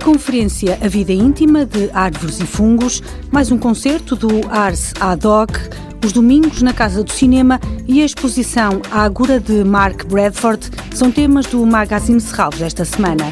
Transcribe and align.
conferência 0.00 0.78
A 0.82 0.88
Vida 0.88 1.12
Íntima 1.12 1.64
de 1.64 1.90
Árvores 1.92 2.40
e 2.40 2.46
Fungos, 2.46 3.02
mais 3.30 3.52
um 3.52 3.58
concerto 3.58 4.16
do 4.16 4.28
Ars 4.50 4.92
Ad 4.98 5.26
Hoc, 5.26 5.52
os 6.04 6.12
domingos 6.12 6.62
na 6.62 6.72
Casa 6.72 7.04
do 7.04 7.12
Cinema 7.12 7.60
e 7.86 8.02
a 8.02 8.04
exposição 8.04 8.82
Agora 8.90 9.38
de 9.38 9.64
Mark 9.64 10.04
Bradford 10.06 10.68
são 10.94 11.10
temas 11.10 11.46
do 11.46 11.64
Magazine 11.64 12.20
Serralves 12.20 12.60
esta 12.60 12.84
semana. 12.84 13.24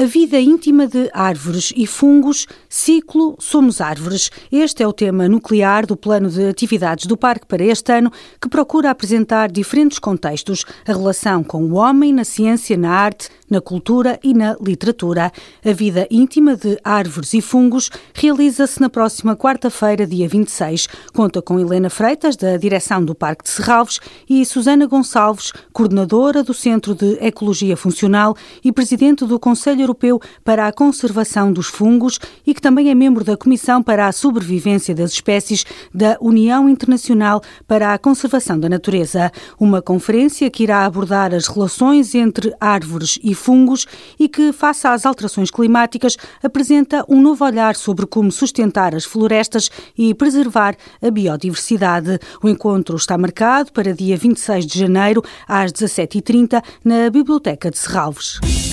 A 0.00 0.06
vida 0.06 0.40
íntima 0.40 0.86
de 0.86 1.10
árvores 1.12 1.74
e 1.76 1.86
fungos, 1.86 2.46
ciclo 2.72 3.34
Somos 3.40 3.80
Árvores. 3.80 4.30
Este 4.50 4.84
é 4.84 4.86
o 4.86 4.92
tema 4.92 5.28
nuclear 5.28 5.84
do 5.84 5.96
plano 5.96 6.30
de 6.30 6.48
atividades 6.48 7.06
do 7.06 7.16
Parque 7.16 7.44
para 7.44 7.64
este 7.64 7.92
ano, 7.92 8.12
que 8.40 8.48
procura 8.48 8.90
apresentar 8.90 9.50
diferentes 9.50 9.98
contextos, 9.98 10.64
a 10.86 10.92
relação 10.92 11.42
com 11.42 11.64
o 11.64 11.74
homem 11.74 12.12
na 12.12 12.22
ciência, 12.22 12.76
na 12.76 12.90
arte, 12.90 13.28
na 13.50 13.60
cultura 13.60 14.20
e 14.22 14.32
na 14.32 14.56
literatura. 14.64 15.32
A 15.64 15.72
vida 15.72 16.06
íntima 16.10 16.56
de 16.56 16.78
árvores 16.84 17.34
e 17.34 17.40
fungos 17.40 17.90
realiza-se 18.14 18.80
na 18.80 18.88
próxima 18.88 19.36
quarta-feira, 19.36 20.06
dia 20.06 20.28
26. 20.28 20.86
Conta 21.12 21.42
com 21.42 21.58
Helena 21.58 21.90
Freitas, 21.90 22.36
da 22.36 22.56
direção 22.56 23.04
do 23.04 23.16
Parque 23.16 23.42
de 23.42 23.50
Serralves, 23.50 23.98
e 24.28 24.44
Susana 24.46 24.86
Gonçalves, 24.86 25.52
coordenadora 25.72 26.44
do 26.44 26.54
Centro 26.54 26.94
de 26.94 27.18
Ecologia 27.20 27.76
Funcional 27.76 28.36
e 28.62 28.70
presidente 28.70 29.26
do 29.26 29.40
Conselho 29.40 29.80
Europeu 29.80 30.20
para 30.44 30.68
a 30.68 30.72
Conservação 30.72 31.52
dos 31.52 31.66
Fungos 31.66 32.20
e 32.46 32.54
que 32.54 32.59
também 32.60 32.90
é 32.90 32.94
membro 32.94 33.24
da 33.24 33.36
Comissão 33.36 33.82
para 33.82 34.06
a 34.06 34.12
Sobrevivência 34.12 34.94
das 34.94 35.12
Espécies 35.12 35.64
da 35.92 36.16
União 36.20 36.68
Internacional 36.68 37.42
para 37.66 37.92
a 37.92 37.98
Conservação 37.98 38.58
da 38.58 38.68
Natureza. 38.68 39.32
Uma 39.58 39.82
conferência 39.82 40.50
que 40.50 40.62
irá 40.62 40.84
abordar 40.84 41.34
as 41.34 41.48
relações 41.48 42.14
entre 42.14 42.54
árvores 42.60 43.18
e 43.22 43.34
fungos 43.34 43.86
e 44.18 44.28
que, 44.28 44.52
face 44.52 44.86
às 44.86 45.04
alterações 45.06 45.50
climáticas, 45.50 46.16
apresenta 46.42 47.04
um 47.08 47.20
novo 47.20 47.44
olhar 47.44 47.74
sobre 47.76 48.06
como 48.06 48.30
sustentar 48.30 48.94
as 48.94 49.04
florestas 49.04 49.70
e 49.96 50.14
preservar 50.14 50.76
a 51.02 51.10
biodiversidade. 51.10 52.18
O 52.42 52.48
encontro 52.48 52.96
está 52.96 53.16
marcado 53.18 53.72
para 53.72 53.94
dia 53.94 54.16
26 54.16 54.66
de 54.66 54.78
janeiro, 54.78 55.22
às 55.48 55.72
17h30, 55.72 56.62
na 56.84 57.10
Biblioteca 57.10 57.70
de 57.70 57.78
Serralves. 57.78 58.69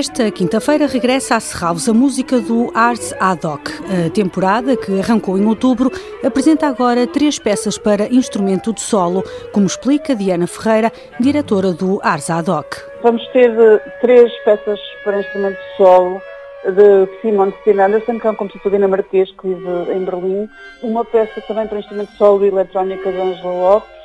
Esta 0.00 0.30
quinta-feira 0.30 0.86
regressa 0.86 1.36
a 1.36 1.40
Serralves 1.40 1.86
a 1.86 1.92
música 1.92 2.40
do 2.40 2.70
Arts 2.74 3.12
Ad 3.20 3.46
Hoc. 3.46 3.68
A 3.84 4.08
temporada, 4.08 4.74
que 4.74 4.98
arrancou 4.98 5.36
em 5.36 5.44
outubro, 5.44 5.90
apresenta 6.24 6.68
agora 6.68 7.06
três 7.06 7.38
peças 7.38 7.76
para 7.76 8.06
instrumento 8.06 8.72
de 8.72 8.80
solo, 8.80 9.22
como 9.52 9.66
explica 9.66 10.14
Diana 10.14 10.46
Ferreira, 10.46 10.90
diretora 11.20 11.72
do 11.72 12.00
Arts 12.02 12.30
Ad 12.30 12.50
Hoc. 12.50 12.76
Vamos 13.02 13.26
ter 13.28 13.50
eh, 13.50 13.78
três 14.00 14.32
peças 14.44 14.80
para 15.04 15.20
instrumento 15.20 15.58
de 15.58 15.76
solo 15.76 16.22
de 16.64 17.20
Simon 17.20 17.52
Stein 17.60 17.80
Anderson, 17.80 18.18
que 18.18 18.26
é 18.26 18.30
um 18.30 18.36
compositor 18.36 18.72
dinamarquês 18.72 19.30
que 19.32 19.48
vive 19.48 19.92
em 19.92 20.04
Berlim, 20.04 20.48
uma 20.82 21.04
peça 21.04 21.42
também 21.42 21.66
para 21.66 21.78
instrumento 21.78 22.10
de 22.10 22.16
solo 22.16 22.44
e 22.44 22.48
eletrónica 22.48 23.12
de 23.12 23.20
Angela 23.20 23.52
Lopes 23.52 23.99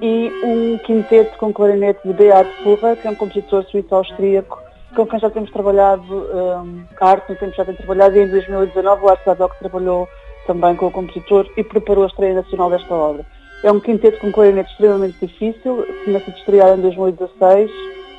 e 0.00 0.30
um 0.44 0.78
quinteto 0.78 1.36
com 1.38 1.52
clarinete 1.52 2.00
de 2.04 2.12
Beat 2.12 2.46
Furra, 2.62 2.96
que 2.96 3.06
é 3.06 3.10
um 3.10 3.14
compositor 3.14 3.64
suíço-austríaco 3.64 4.68
com 4.94 5.06
quem 5.06 5.18
já 5.18 5.30
temos 5.30 5.50
trabalhado, 5.50 6.02
um, 6.02 6.84
arte, 7.00 7.34
temos 7.34 7.54
já 7.54 7.64
tem 7.64 7.74
trabalhado 7.74 8.16
e 8.16 8.22
em 8.22 8.28
2019 8.28 9.04
o 9.04 9.08
Arte 9.08 9.24
Sadoc 9.24 9.56
trabalhou 9.58 10.08
também 10.46 10.74
com 10.76 10.86
o 10.86 10.90
compositor 10.90 11.46
e 11.56 11.62
preparou 11.62 12.04
a 12.04 12.06
estreia 12.06 12.34
nacional 12.34 12.70
desta 12.70 12.94
obra. 12.94 13.26
É 13.62 13.70
um 13.70 13.80
quinteto 13.80 14.18
com 14.18 14.32
clarinete 14.32 14.70
extremamente 14.70 15.18
difícil, 15.24 15.86
começa 16.04 16.30
a 16.30 16.34
estrear 16.34 16.78
em 16.78 16.80
2016, 16.80 17.70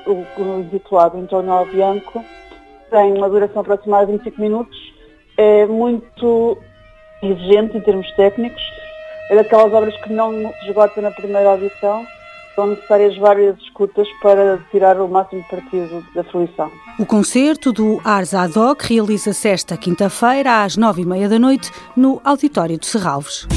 o, 0.06 0.42
o 0.42 0.60
intitulado 0.60 1.18
Antonio 1.18 1.66
Bianco, 1.66 2.24
tem 2.92 3.14
uma 3.14 3.30
duração 3.30 3.62
aproximada 3.62 4.06
de 4.06 4.14
25 4.14 4.42
minutos, 4.42 4.78
é 5.38 5.66
muito 5.66 6.58
exigente 7.24 7.78
em 7.78 7.82
termos 7.82 8.12
técnicos, 8.16 8.62
é 9.30 9.36
daquelas 9.36 9.72
obras 9.74 9.96
que 10.02 10.12
não 10.12 10.32
se 10.60 10.68
esgota 10.68 11.02
na 11.02 11.12
primeira 11.12 11.52
audição, 11.52 12.06
são 12.56 12.68
necessárias 12.68 13.16
várias 13.18 13.58
escutas 13.60 14.08
para 14.22 14.58
tirar 14.72 15.00
o 15.00 15.08
máximo 15.08 15.44
partido 15.50 16.06
da 16.14 16.24
fruição. 16.26 16.70
O 17.00 17.06
concerto 17.06 17.72
do 17.72 18.02
Ars 18.04 18.34
Ad 18.34 18.58
Hoc 18.58 18.82
realiza-se 18.82 19.48
esta 19.48 19.78
quinta-feira 19.78 20.64
às 20.64 20.76
nove 20.76 21.04
e 21.04 21.06
meia 21.06 21.30
da 21.30 21.40
noite 21.40 21.72
no 21.96 22.20
Auditório 22.24 22.78
de 22.78 22.86
Serralves. 22.86 23.48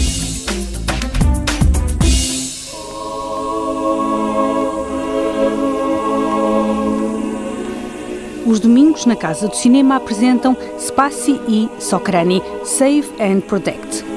Os 8.46 8.60
domingos 8.60 9.06
na 9.06 9.16
Casa 9.16 9.48
do 9.48 9.56
Cinema 9.56 9.96
apresentam 9.96 10.56
Spaci 10.78 11.40
e 11.48 11.70
Socrani, 11.80 12.42
Save 12.64 13.10
and 13.18 13.40
Protect. 13.40 14.11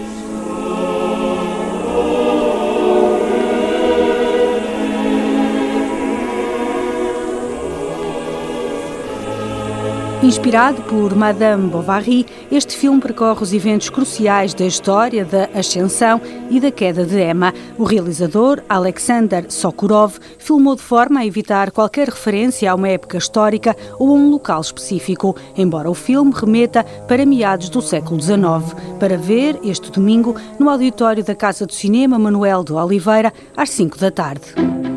Inspirado 10.25 10.81
por 10.81 11.15
Madame 11.15 11.69
Bovary, 11.69 12.25
este 12.51 12.75
filme 12.75 12.99
percorre 12.99 13.43
os 13.43 13.53
eventos 13.53 13.91
cruciais 13.91 14.55
da 14.55 14.65
história 14.65 15.23
da 15.23 15.47
ascensão 15.53 16.19
e 16.49 16.59
da 16.59 16.71
queda 16.71 17.05
de 17.05 17.21
Emma. 17.21 17.53
O 17.77 17.83
realizador, 17.83 18.59
Alexander 18.67 19.45
Sokurov, 19.49 20.17
filmou 20.39 20.75
de 20.75 20.81
forma 20.81 21.19
a 21.19 21.25
evitar 21.27 21.69
qualquer 21.69 22.09
referência 22.09 22.71
a 22.71 22.73
uma 22.73 22.89
época 22.89 23.19
histórica 23.19 23.77
ou 23.99 24.09
a 24.09 24.13
um 24.13 24.31
local 24.31 24.61
específico, 24.61 25.35
embora 25.55 25.91
o 25.91 25.93
filme 25.93 26.33
remeta 26.33 26.83
para 27.07 27.23
meados 27.23 27.69
do 27.69 27.79
século 27.79 28.19
XIX. 28.19 28.73
Para 28.99 29.19
ver 29.19 29.59
este 29.63 29.91
domingo 29.91 30.35
no 30.57 30.71
auditório 30.71 31.23
da 31.23 31.35
Casa 31.35 31.67
do 31.67 31.73
Cinema 31.73 32.17
Manuel 32.17 32.63
de 32.63 32.73
Oliveira, 32.73 33.31
às 33.55 33.69
5 33.69 33.99
da 33.99 34.09
tarde. 34.09 34.94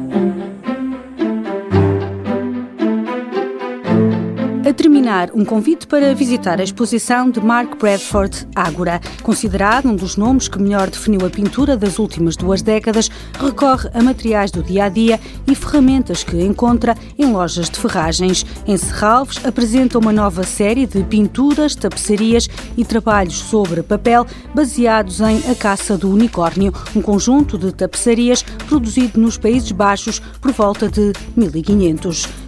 A 4.68 4.74
terminar, 4.74 5.30
um 5.32 5.46
convite 5.46 5.86
para 5.86 6.14
visitar 6.14 6.60
a 6.60 6.62
exposição 6.62 7.30
de 7.30 7.40
Mark 7.40 7.78
Bradford 7.78 8.46
Ágora. 8.54 9.00
Considerado 9.22 9.88
um 9.88 9.96
dos 9.96 10.14
nomes 10.14 10.46
que 10.46 10.60
melhor 10.60 10.90
definiu 10.90 11.24
a 11.24 11.30
pintura 11.30 11.74
das 11.74 11.98
últimas 11.98 12.36
duas 12.36 12.60
décadas, 12.60 13.10
recorre 13.40 13.88
a 13.94 14.02
materiais 14.02 14.50
do 14.50 14.62
dia 14.62 14.84
a 14.84 14.88
dia 14.90 15.18
e 15.46 15.54
ferramentas 15.54 16.22
que 16.22 16.38
encontra 16.44 16.94
em 17.18 17.32
lojas 17.32 17.70
de 17.70 17.80
ferragens. 17.80 18.44
Em 18.66 18.76
Serralves, 18.76 19.42
apresenta 19.42 19.98
uma 19.98 20.12
nova 20.12 20.42
série 20.42 20.84
de 20.84 21.02
pinturas, 21.02 21.74
tapeçarias 21.74 22.46
e 22.76 22.84
trabalhos 22.84 23.38
sobre 23.38 23.82
papel 23.82 24.26
baseados 24.54 25.22
em 25.22 25.50
A 25.50 25.54
Caça 25.54 25.96
do 25.96 26.10
Unicórnio, 26.10 26.74
um 26.94 27.00
conjunto 27.00 27.56
de 27.56 27.72
tapeçarias 27.72 28.42
produzido 28.68 29.18
nos 29.18 29.38
Países 29.38 29.72
Baixos 29.72 30.20
por 30.42 30.52
volta 30.52 30.90
de 30.90 31.14
1500. 31.34 32.47